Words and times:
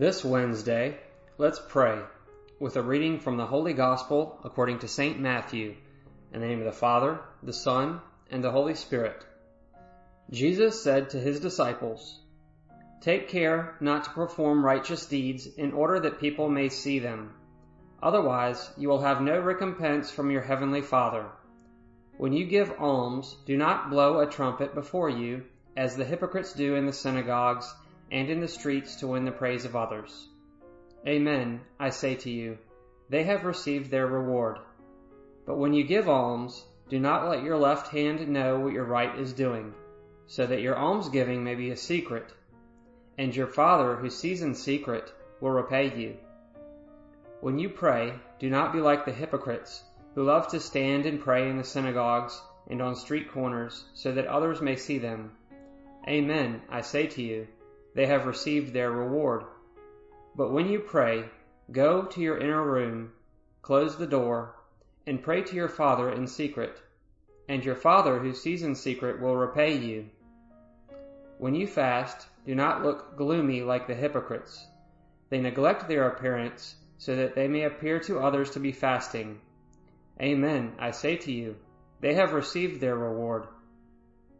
This 0.00 0.24
Wednesday, 0.24 0.96
let's 1.36 1.60
pray 1.68 2.00
with 2.58 2.76
a 2.76 2.82
reading 2.82 3.20
from 3.20 3.36
the 3.36 3.44
Holy 3.44 3.74
Gospel 3.74 4.40
according 4.44 4.78
to 4.78 4.88
St. 4.88 5.20
Matthew, 5.20 5.74
in 6.32 6.40
the 6.40 6.46
name 6.46 6.60
of 6.60 6.64
the 6.64 6.72
Father, 6.72 7.20
the 7.42 7.52
Son, 7.52 8.00
and 8.30 8.42
the 8.42 8.50
Holy 8.50 8.74
Spirit. 8.74 9.26
Jesus 10.30 10.82
said 10.82 11.10
to 11.10 11.20
his 11.20 11.38
disciples, 11.38 12.18
Take 13.02 13.28
care 13.28 13.76
not 13.78 14.04
to 14.04 14.10
perform 14.12 14.64
righteous 14.64 15.04
deeds 15.04 15.46
in 15.46 15.72
order 15.72 16.00
that 16.00 16.18
people 16.18 16.48
may 16.48 16.70
see 16.70 16.98
them. 16.98 17.34
Otherwise, 18.02 18.70
you 18.78 18.88
will 18.88 19.02
have 19.02 19.20
no 19.20 19.38
recompense 19.38 20.10
from 20.10 20.30
your 20.30 20.40
heavenly 20.40 20.80
Father. 20.80 21.26
When 22.16 22.32
you 22.32 22.46
give 22.46 22.72
alms, 22.78 23.36
do 23.44 23.54
not 23.54 23.90
blow 23.90 24.20
a 24.20 24.26
trumpet 24.26 24.74
before 24.74 25.10
you, 25.10 25.44
as 25.76 25.94
the 25.94 26.06
hypocrites 26.06 26.54
do 26.54 26.74
in 26.74 26.86
the 26.86 26.92
synagogues 26.94 27.70
and 28.10 28.28
in 28.28 28.40
the 28.40 28.48
streets 28.48 28.96
to 28.96 29.06
win 29.06 29.24
the 29.24 29.32
praise 29.32 29.64
of 29.64 29.76
others. 29.76 30.28
Amen, 31.06 31.60
I 31.78 31.90
say 31.90 32.14
to 32.16 32.30
you, 32.30 32.58
they 33.08 33.24
have 33.24 33.44
received 33.44 33.90
their 33.90 34.06
reward. 34.06 34.58
But 35.46 35.58
when 35.58 35.72
you 35.72 35.84
give 35.84 36.08
alms, 36.08 36.64
do 36.88 36.98
not 36.98 37.28
let 37.28 37.42
your 37.42 37.56
left 37.56 37.88
hand 37.88 38.28
know 38.28 38.60
what 38.60 38.72
your 38.72 38.84
right 38.84 39.18
is 39.18 39.32
doing, 39.32 39.74
so 40.26 40.46
that 40.46 40.60
your 40.60 40.76
almsgiving 40.76 41.42
may 41.42 41.54
be 41.54 41.70
a 41.70 41.76
secret, 41.76 42.32
and 43.16 43.34
your 43.34 43.46
Father 43.46 43.96
who 43.96 44.10
sees 44.10 44.42
in 44.42 44.54
secret 44.54 45.12
will 45.40 45.50
repay 45.50 45.96
you. 45.96 46.16
When 47.40 47.58
you 47.58 47.68
pray, 47.68 48.14
do 48.38 48.50
not 48.50 48.72
be 48.72 48.80
like 48.80 49.04
the 49.04 49.12
hypocrites, 49.12 49.82
who 50.14 50.24
love 50.24 50.48
to 50.48 50.60
stand 50.60 51.06
and 51.06 51.20
pray 51.20 51.48
in 51.48 51.56
the 51.56 51.64
synagogues 51.64 52.40
and 52.68 52.82
on 52.82 52.94
street 52.94 53.32
corners, 53.32 53.84
so 53.94 54.12
that 54.12 54.26
others 54.26 54.60
may 54.60 54.76
see 54.76 54.98
them. 54.98 55.32
Amen, 56.06 56.60
I 56.68 56.82
say 56.82 57.06
to 57.06 57.22
you, 57.22 57.46
they 57.94 58.06
have 58.06 58.26
received 58.26 58.72
their 58.72 58.92
reward. 58.92 59.44
But 60.36 60.52
when 60.52 60.68
you 60.68 60.78
pray, 60.78 61.24
go 61.72 62.04
to 62.04 62.20
your 62.20 62.38
inner 62.38 62.64
room, 62.64 63.12
close 63.62 63.96
the 63.96 64.06
door, 64.06 64.54
and 65.06 65.22
pray 65.22 65.42
to 65.42 65.56
your 65.56 65.68
Father 65.68 66.08
in 66.10 66.26
secret, 66.26 66.80
and 67.48 67.64
your 67.64 67.74
Father 67.74 68.20
who 68.20 68.32
sees 68.32 68.62
in 68.62 68.76
secret 68.76 69.20
will 69.20 69.36
repay 69.36 69.76
you. 69.76 70.08
When 71.38 71.54
you 71.54 71.66
fast, 71.66 72.28
do 72.46 72.54
not 72.54 72.82
look 72.84 73.16
gloomy 73.16 73.62
like 73.62 73.86
the 73.86 73.94
hypocrites. 73.94 74.66
They 75.30 75.40
neglect 75.40 75.88
their 75.88 76.06
appearance 76.08 76.76
so 76.98 77.16
that 77.16 77.34
they 77.34 77.48
may 77.48 77.64
appear 77.64 77.98
to 78.00 78.20
others 78.20 78.50
to 78.50 78.60
be 78.60 78.72
fasting. 78.72 79.40
Amen, 80.20 80.74
I 80.78 80.92
say 80.92 81.16
to 81.16 81.32
you, 81.32 81.56
they 82.00 82.14
have 82.14 82.34
received 82.34 82.80
their 82.80 82.96
reward. 82.96 83.46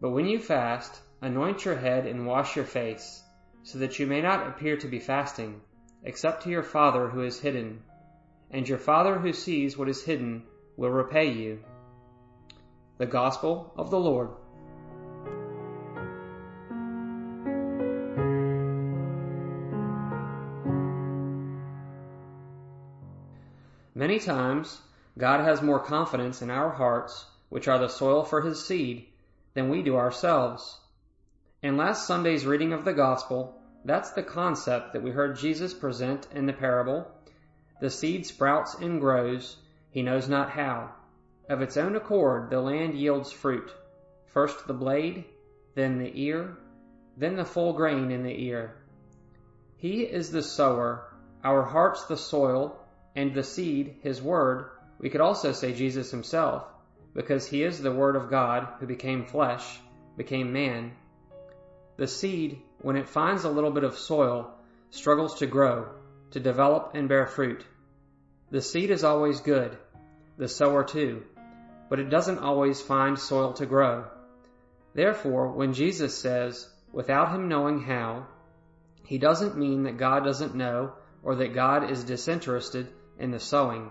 But 0.00 0.10
when 0.10 0.26
you 0.26 0.38
fast, 0.38 1.00
anoint 1.20 1.64
your 1.64 1.76
head 1.76 2.06
and 2.06 2.26
wash 2.26 2.56
your 2.56 2.64
face 2.64 3.22
so 3.62 3.78
that 3.78 3.98
you 3.98 4.06
may 4.06 4.20
not 4.20 4.46
appear 4.46 4.76
to 4.76 4.88
be 4.88 4.98
fasting, 4.98 5.60
except 6.02 6.42
to 6.42 6.50
your 6.50 6.62
Father 6.62 7.08
who 7.08 7.22
is 7.22 7.40
hidden. 7.40 7.82
And 8.50 8.68
your 8.68 8.78
Father 8.78 9.18
who 9.18 9.32
sees 9.32 9.76
what 9.76 9.88
is 9.88 10.04
hidden 10.04 10.44
will 10.76 10.90
repay 10.90 11.32
you. 11.32 11.64
The 12.98 13.06
Gospel 13.06 13.72
of 13.76 13.90
the 13.90 13.98
Lord. 13.98 14.30
Many 23.94 24.18
times, 24.18 24.80
God 25.16 25.44
has 25.44 25.62
more 25.62 25.78
confidence 25.78 26.42
in 26.42 26.50
our 26.50 26.70
hearts, 26.70 27.24
which 27.50 27.68
are 27.68 27.78
the 27.78 27.88
soil 27.88 28.24
for 28.24 28.40
His 28.40 28.64
seed, 28.64 29.06
than 29.54 29.68
we 29.68 29.82
do 29.82 29.96
ourselves. 29.96 30.80
In 31.62 31.76
last 31.76 32.08
Sunday's 32.08 32.44
reading 32.44 32.72
of 32.72 32.84
the 32.84 32.92
Gospel, 32.92 33.56
that's 33.84 34.10
the 34.10 34.22
concept 34.24 34.92
that 34.92 35.02
we 35.04 35.12
heard 35.12 35.36
Jesus 35.36 35.72
present 35.72 36.26
in 36.34 36.46
the 36.46 36.52
parable. 36.52 37.06
The 37.80 37.88
seed 37.88 38.26
sprouts 38.26 38.74
and 38.74 39.00
grows, 39.00 39.58
he 39.88 40.02
knows 40.02 40.28
not 40.28 40.50
how. 40.50 40.90
Of 41.48 41.62
its 41.62 41.76
own 41.76 41.94
accord, 41.94 42.50
the 42.50 42.60
land 42.60 42.94
yields 42.94 43.30
fruit. 43.30 43.70
First 44.26 44.66
the 44.66 44.74
blade, 44.74 45.24
then 45.76 45.98
the 45.98 46.10
ear, 46.20 46.56
then 47.16 47.36
the 47.36 47.44
full 47.44 47.74
grain 47.74 48.10
in 48.10 48.24
the 48.24 48.42
ear. 48.42 48.74
He 49.76 50.02
is 50.02 50.32
the 50.32 50.42
sower, 50.42 51.14
our 51.44 51.62
hearts 51.62 52.06
the 52.06 52.16
soil, 52.16 52.76
and 53.14 53.34
the 53.34 53.44
seed, 53.44 53.98
his 54.02 54.20
word. 54.20 54.68
We 54.98 55.10
could 55.10 55.20
also 55.20 55.52
say 55.52 55.74
Jesus 55.74 56.10
himself, 56.10 56.64
because 57.14 57.46
he 57.46 57.62
is 57.62 57.80
the 57.80 57.94
word 57.94 58.16
of 58.16 58.30
God 58.30 58.66
who 58.80 58.86
became 58.86 59.26
flesh, 59.26 59.78
became 60.16 60.52
man, 60.52 60.96
the 61.96 62.06
seed, 62.06 62.60
when 62.80 62.96
it 62.96 63.08
finds 63.08 63.44
a 63.44 63.50
little 63.50 63.70
bit 63.70 63.84
of 63.84 63.98
soil, 63.98 64.50
struggles 64.90 65.34
to 65.38 65.46
grow, 65.46 65.88
to 66.30 66.40
develop 66.40 66.92
and 66.94 67.08
bear 67.08 67.26
fruit. 67.26 67.64
The 68.50 68.62
seed 68.62 68.90
is 68.90 69.04
always 69.04 69.40
good, 69.40 69.76
the 70.36 70.48
sower 70.48 70.84
too, 70.84 71.24
but 71.88 71.98
it 71.98 72.10
doesn't 72.10 72.38
always 72.38 72.80
find 72.80 73.18
soil 73.18 73.52
to 73.54 73.66
grow. 73.66 74.06
Therefore, 74.94 75.52
when 75.52 75.72
Jesus 75.72 76.18
says, 76.18 76.68
without 76.92 77.32
him 77.32 77.48
knowing 77.48 77.80
how, 77.80 78.26
he 79.06 79.18
doesn't 79.18 79.58
mean 79.58 79.84
that 79.84 79.96
God 79.96 80.24
doesn't 80.24 80.54
know 80.54 80.92
or 81.22 81.36
that 81.36 81.54
God 81.54 81.90
is 81.90 82.04
disinterested 82.04 82.88
in 83.18 83.30
the 83.30 83.40
sowing, 83.40 83.90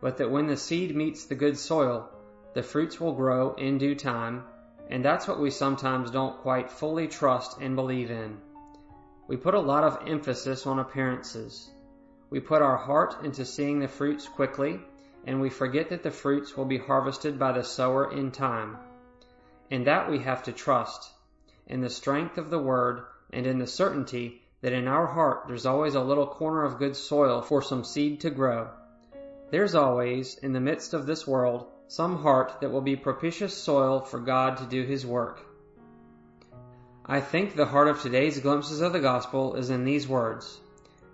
but 0.00 0.18
that 0.18 0.30
when 0.30 0.46
the 0.46 0.56
seed 0.56 0.94
meets 0.94 1.26
the 1.26 1.34
good 1.34 1.56
soil, 1.56 2.08
the 2.54 2.62
fruits 2.62 3.00
will 3.00 3.14
grow 3.14 3.54
in 3.54 3.78
due 3.78 3.94
time 3.94 4.44
and 4.90 5.04
that's 5.04 5.26
what 5.26 5.40
we 5.40 5.50
sometimes 5.50 6.10
don't 6.10 6.38
quite 6.38 6.70
fully 6.70 7.08
trust 7.08 7.58
and 7.60 7.76
believe 7.76 8.10
in. 8.10 8.38
We 9.26 9.36
put 9.36 9.54
a 9.54 9.60
lot 9.60 9.84
of 9.84 10.06
emphasis 10.06 10.66
on 10.66 10.78
appearances. 10.78 11.70
We 12.30 12.40
put 12.40 12.62
our 12.62 12.76
heart 12.76 13.24
into 13.24 13.44
seeing 13.44 13.80
the 13.80 13.88
fruits 13.88 14.28
quickly, 14.28 14.80
and 15.26 15.40
we 15.40 15.48
forget 15.48 15.88
that 15.88 16.02
the 16.02 16.10
fruits 16.10 16.56
will 16.56 16.66
be 16.66 16.78
harvested 16.78 17.38
by 17.38 17.52
the 17.52 17.64
sower 17.64 18.12
in 18.12 18.30
time. 18.30 18.76
In 19.70 19.84
that 19.84 20.10
we 20.10 20.18
have 20.18 20.42
to 20.44 20.52
trust, 20.52 21.10
in 21.66 21.80
the 21.80 21.88
strength 21.88 22.36
of 22.36 22.50
the 22.50 22.58
word 22.58 23.04
and 23.30 23.46
in 23.46 23.58
the 23.58 23.66
certainty 23.66 24.42
that 24.60 24.72
in 24.72 24.86
our 24.86 25.06
heart 25.06 25.44
there's 25.46 25.66
always 25.66 25.94
a 25.94 26.02
little 26.02 26.26
corner 26.26 26.64
of 26.64 26.78
good 26.78 26.96
soil 26.96 27.40
for 27.40 27.62
some 27.62 27.84
seed 27.84 28.20
to 28.20 28.30
grow. 28.30 28.68
There's 29.50 29.74
always, 29.74 30.36
in 30.38 30.52
the 30.52 30.60
midst 30.60 30.94
of 30.94 31.06
this 31.06 31.26
world, 31.26 31.66
some 31.86 32.22
heart 32.22 32.60
that 32.60 32.70
will 32.70 32.80
be 32.80 32.96
propitious 32.96 33.56
soil 33.56 34.00
for 34.00 34.18
God 34.18 34.56
to 34.58 34.64
do 34.64 34.82
His 34.82 35.04
work. 35.04 35.40
I 37.06 37.20
think 37.20 37.54
the 37.54 37.66
heart 37.66 37.88
of 37.88 38.00
today's 38.00 38.40
glimpses 38.40 38.80
of 38.80 38.92
the 38.92 39.00
gospel 39.00 39.56
is 39.56 39.70
in 39.70 39.84
these 39.84 40.08
words 40.08 40.60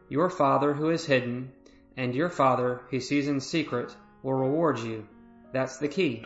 Your 0.09 0.31
Father 0.31 0.73
who 0.73 0.91
is 0.91 1.07
hidden, 1.07 1.53
and 1.97 2.15
your 2.15 2.29
Father 2.29 2.83
who 2.91 3.01
sees 3.01 3.27
in 3.27 3.41
secret, 3.41 3.95
will 4.23 4.35
reward 4.35 4.79
you. 4.79 5.07
That's 5.53 5.79
the 5.79 5.89
key. 5.89 6.25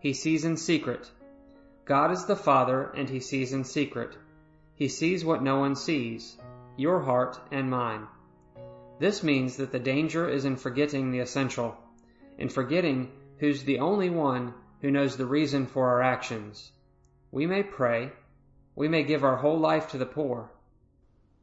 He 0.00 0.12
sees 0.12 0.44
in 0.44 0.56
secret. 0.56 1.10
God 1.86 2.10
is 2.10 2.26
the 2.26 2.36
Father, 2.36 2.92
and 2.94 3.08
He 3.08 3.20
sees 3.20 3.52
in 3.52 3.64
secret. 3.64 4.16
He 4.74 4.88
sees 4.88 5.24
what 5.24 5.42
no 5.42 5.58
one 5.58 5.74
sees, 5.74 6.36
your 6.76 7.00
heart 7.00 7.40
and 7.50 7.70
mine. 7.70 8.06
This 8.98 9.22
means 9.22 9.56
that 9.56 9.72
the 9.72 9.78
danger 9.78 10.28
is 10.28 10.44
in 10.44 10.56
forgetting 10.56 11.10
the 11.10 11.20
essential, 11.20 11.76
in 12.36 12.48
forgetting 12.48 13.10
who's 13.38 13.64
the 13.64 13.78
only 13.78 14.10
one 14.10 14.54
who 14.80 14.90
knows 14.90 15.16
the 15.16 15.26
reason 15.26 15.66
for 15.66 15.88
our 15.88 16.02
actions. 16.02 16.72
We 17.30 17.46
may 17.46 17.62
pray. 17.62 18.12
We 18.74 18.88
may 18.88 19.04
give 19.04 19.24
our 19.24 19.36
whole 19.36 19.58
life 19.58 19.90
to 19.90 19.98
the 19.98 20.06
poor. 20.06 20.50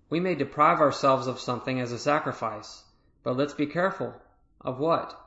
We 0.10 0.20
may 0.20 0.36
deprive 0.36 0.80
ourselves 0.80 1.28
of 1.28 1.40
something 1.40 1.80
as 1.80 1.92
a 1.92 2.00
sacrifice. 2.00 2.84
But 3.24 3.38
let's 3.38 3.54
be 3.54 3.66
careful. 3.66 4.14
Of 4.62 4.80
what? 4.80 5.20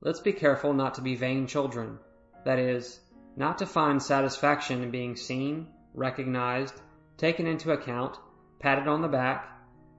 Let's 0.00 0.20
be 0.20 0.32
careful 0.32 0.72
not 0.72 0.94
to 0.94 1.02
be 1.02 1.14
vain 1.14 1.46
children. 1.46 1.98
That 2.44 2.58
is, 2.58 3.00
not 3.36 3.58
to 3.58 3.66
find 3.66 4.02
satisfaction 4.02 4.82
in 4.82 4.90
being 4.90 5.16
seen, 5.16 5.68
recognized, 5.94 6.74
taken 7.16 7.46
into 7.46 7.72
account, 7.72 8.18
patted 8.58 8.88
on 8.88 9.02
the 9.02 9.08
back. 9.08 9.48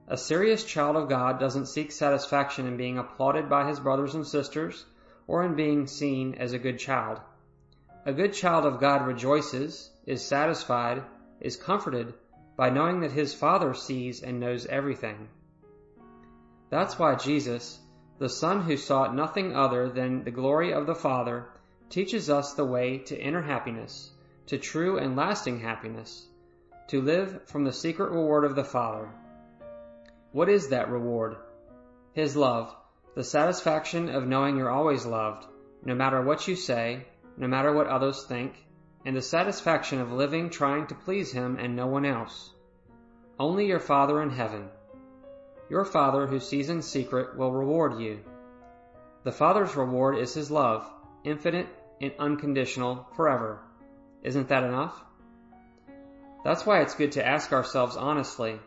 A 0.06 0.16
serious 0.16 0.64
child 0.64 0.96
of 0.96 1.08
God 1.08 1.38
doesn't 1.38 1.66
seek 1.66 1.92
satisfaction 1.92 2.66
in 2.66 2.76
being 2.76 2.98
applauded 2.98 3.48
by 3.48 3.68
his 3.68 3.80
brothers 3.80 4.14
and 4.14 4.26
sisters 4.26 4.84
or 5.28 5.44
in 5.44 5.54
being 5.54 5.86
seen 5.86 6.34
as 6.34 6.52
a 6.52 6.58
good 6.58 6.78
child. 6.78 7.20
A 8.04 8.12
good 8.12 8.32
child 8.32 8.64
of 8.64 8.80
God 8.80 9.06
rejoices, 9.06 9.90
is 10.06 10.24
satisfied, 10.24 11.02
is 11.40 11.56
comforted 11.56 12.14
by 12.56 12.70
knowing 12.70 13.00
that 13.00 13.12
his 13.12 13.34
Father 13.34 13.74
sees 13.74 14.22
and 14.22 14.40
knows 14.40 14.66
everything. 14.66 15.28
That's 16.70 16.98
why 16.98 17.14
Jesus, 17.14 17.78
the 18.18 18.28
Son 18.28 18.62
who 18.62 18.76
sought 18.76 19.14
nothing 19.14 19.54
other 19.54 19.88
than 19.88 20.24
the 20.24 20.30
glory 20.30 20.72
of 20.72 20.86
the 20.86 20.94
Father, 20.94 21.46
teaches 21.88 22.28
us 22.28 22.54
the 22.54 22.64
way 22.64 22.98
to 22.98 23.20
inner 23.20 23.42
happiness, 23.42 24.10
to 24.46 24.58
true 24.58 24.98
and 24.98 25.14
lasting 25.14 25.60
happiness, 25.60 26.26
to 26.88 27.02
live 27.02 27.46
from 27.46 27.64
the 27.64 27.72
secret 27.72 28.10
reward 28.10 28.44
of 28.44 28.56
the 28.56 28.64
Father. 28.64 29.08
What 30.32 30.48
is 30.48 30.68
that 30.68 30.90
reward? 30.90 31.36
His 32.12 32.36
love, 32.36 32.74
the 33.18 33.24
satisfaction 33.24 34.08
of 34.10 34.28
knowing 34.28 34.56
you're 34.56 34.70
always 34.70 35.04
loved, 35.04 35.44
no 35.84 35.92
matter 35.92 36.22
what 36.22 36.46
you 36.46 36.54
say, 36.54 37.04
no 37.36 37.48
matter 37.48 37.72
what 37.72 37.88
others 37.88 38.22
think, 38.22 38.64
and 39.04 39.16
the 39.16 39.20
satisfaction 39.20 40.00
of 40.00 40.12
living 40.12 40.48
trying 40.48 40.86
to 40.86 40.94
please 40.94 41.32
Him 41.32 41.56
and 41.58 41.74
no 41.74 41.88
one 41.88 42.06
else. 42.06 42.54
Only 43.36 43.66
your 43.66 43.80
Father 43.80 44.22
in 44.22 44.30
heaven. 44.30 44.68
your 45.68 45.84
Father 45.84 46.28
who 46.28 46.38
sees 46.38 46.68
in 46.68 46.80
secret 46.80 47.36
will 47.36 47.50
reward 47.50 47.98
you. 47.98 48.20
The 49.24 49.32
Father's 49.32 49.74
reward 49.74 50.16
is 50.16 50.34
His 50.34 50.48
love, 50.48 50.88
infinite 51.24 51.66
and 52.00 52.12
unconditional, 52.20 53.08
forever. 53.16 53.58
Isn't 54.22 54.46
that 54.46 54.62
enough? 54.62 55.04
That's 56.44 56.64
why 56.64 56.82
it's 56.82 56.94
good 56.94 57.10
to 57.12 57.26
ask 57.26 57.52
ourselves 57.52 57.96
honestly 57.96 58.60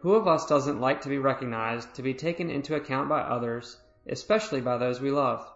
who 0.00 0.14
of 0.14 0.26
us 0.26 0.46
doesn't 0.46 0.80
like 0.80 1.02
to 1.02 1.08
be 1.08 1.18
recognized, 1.18 1.94
to 1.94 2.02
be 2.02 2.14
taken 2.14 2.50
into 2.50 2.74
account 2.74 3.08
by 3.08 3.20
others, 3.20 3.78
especially 4.06 4.60
by 4.60 4.78
those 4.78 5.00
we 5.00 5.10
love? 5.10 5.46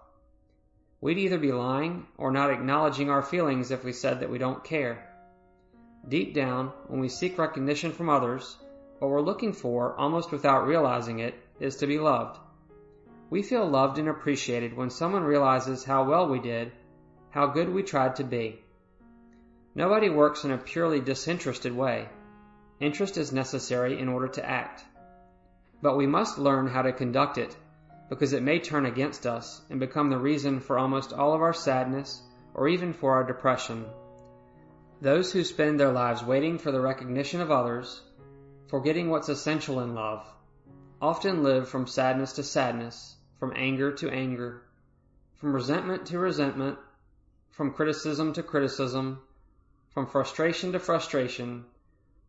We'd 1.01 1.19
either 1.19 1.39
be 1.39 1.53
lying 1.53 2.07
or 2.19 2.31
not 2.31 2.51
acknowledging 2.51 3.11
our 3.11 3.23
feelings 3.23 3.71
if 3.71 3.85
we 3.85 3.93
said 3.93 4.21
that 4.21 4.31
we 4.31 4.39
don't 4.39 4.63
care. 4.63 5.09
Deep 6.09 6.35
down, 6.35 6.73
when 6.89 7.01
we 7.01 7.09
seek 7.09 7.39
recognition 7.39 7.93
from 7.93 8.11
others, 8.11 8.59
what 8.99 9.11
we're 9.11 9.23
looking 9.23 9.55
for, 9.55 9.95
almost 9.97 10.31
without 10.31 10.67
realizing 10.67 11.21
it, 11.21 11.35
is 11.59 11.77
to 11.77 11.87
be 11.87 11.99
loved. 11.99 12.39
We 13.31 13.43
feel 13.43 13.67
loved 13.67 13.99
and 13.99 14.09
appreciated 14.09 14.77
when 14.77 14.91
someone 14.91 15.25
realizes 15.25 15.85
how 15.85 16.05
well 16.05 16.29
we 16.29 16.39
did, 16.39 16.73
how 17.31 17.47
good 17.47 17.73
we 17.73 17.83
tried 17.83 18.17
to 18.17 18.25
be. 18.25 18.63
Nobody 19.75 20.11
works 20.11 20.45
in 20.45 20.51
a 20.51 20.59
purely 20.59 21.01
disinterested 21.01 21.75
way. 21.75 22.09
Interest 22.85 23.17
is 23.17 23.33
necessary 23.33 23.99
in 23.99 24.11
order 24.11 24.29
to 24.29 24.45
act. 24.45 24.85
But 25.81 25.97
we 25.97 26.07
must 26.07 26.37
learn 26.37 26.67
how 26.67 26.83
to 26.83 26.93
conduct 26.93 27.39
it, 27.39 27.57
because 28.11 28.35
it 28.35 28.43
may 28.43 28.59
turn 28.59 28.85
against 28.85 29.25
us 29.27 29.63
and 29.71 29.81
become 29.81 30.11
the 30.11 30.19
reason 30.19 30.61
for 30.61 30.79
almost 30.79 31.15
all 31.15 31.33
of 31.33 31.41
our 31.41 31.55
sadness 31.55 32.21
or 32.53 32.69
even 32.69 32.93
for 32.93 33.15
our 33.15 33.25
depression. 33.25 33.87
Those 35.01 35.33
who 35.33 35.45
spend 35.45 35.81
their 35.81 35.93
lives 35.93 36.23
waiting 36.23 36.59
for 36.59 36.73
the 36.73 36.81
recognition 36.83 37.41
of 37.41 37.51
others, 37.51 38.03
forgetting 38.69 39.09
what's 39.09 39.31
essential 39.31 39.81
in 39.81 39.95
love, 39.95 40.31
often 41.01 41.43
live 41.43 41.67
from 41.67 41.87
sadness 41.87 42.35
to 42.35 42.43
sadness, 42.43 43.17
from 43.41 43.55
anger 43.57 43.93
to 43.93 44.11
anger, 44.11 44.61
from 45.37 45.55
resentment 45.55 46.05
to 46.09 46.19
resentment, 46.19 46.79
from 47.49 47.73
criticism 47.73 48.35
to 48.35 48.43
criticism, 48.43 49.23
from 49.95 50.07
frustration 50.07 50.73
to 50.73 50.79
frustration, 50.79 51.65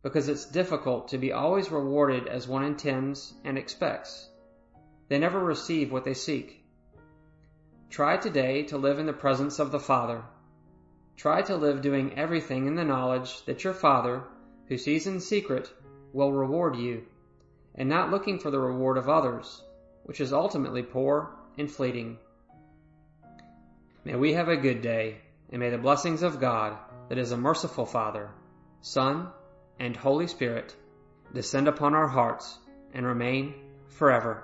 because 0.05 0.29
it's 0.29 0.45
difficult 0.45 1.07
to 1.07 1.17
be 1.17 1.31
always 1.31 1.71
rewarded 1.71 2.27
as 2.27 2.47
one 2.47 2.63
intends 2.63 3.33
and 3.43 3.57
expects. 3.57 4.29
They 5.07 5.17
never 5.17 5.39
receive 5.39 5.91
what 5.91 6.03
they 6.03 6.13
seek. 6.13 6.63
Try 7.89 8.17
today 8.17 8.61
to 8.65 8.77
live 8.77 8.99
in 8.99 9.07
the 9.07 9.13
presence 9.13 9.57
of 9.57 9.71
the 9.71 9.79
Father. 9.79 10.21
Try 11.17 11.41
to 11.41 11.55
live 11.55 11.81
doing 11.81 12.19
everything 12.19 12.67
in 12.67 12.75
the 12.75 12.83
knowledge 12.83 13.43
that 13.45 13.63
your 13.63 13.73
Father, 13.73 14.21
who 14.67 14.77
sees 14.77 15.07
in 15.07 15.19
secret, 15.19 15.73
will 16.13 16.31
reward 16.31 16.75
you, 16.75 17.05
and 17.73 17.89
not 17.89 18.11
looking 18.11 18.37
for 18.37 18.51
the 18.51 18.59
reward 18.59 18.99
of 18.99 19.09
others, 19.09 19.63
which 20.03 20.21
is 20.21 20.31
ultimately 20.31 20.83
poor 20.83 21.31
and 21.57 21.71
fleeting. 21.71 22.19
May 24.03 24.15
we 24.15 24.33
have 24.33 24.49
a 24.49 24.55
good 24.55 24.83
day, 24.83 25.17
and 25.49 25.59
may 25.59 25.71
the 25.71 25.79
blessings 25.79 26.21
of 26.21 26.39
God, 26.39 26.77
that 27.09 27.17
is 27.17 27.31
a 27.31 27.37
merciful 27.37 27.87
Father, 27.87 28.29
Son, 28.81 29.29
and 29.79 29.95
Holy 29.95 30.27
Spirit, 30.27 30.75
descend 31.33 31.67
upon 31.67 31.93
our 31.93 32.07
hearts 32.07 32.57
and 32.93 33.05
remain 33.05 33.53
forever. 33.87 34.43